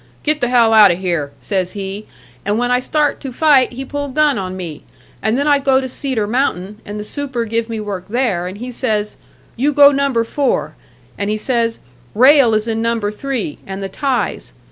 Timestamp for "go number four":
9.73-10.73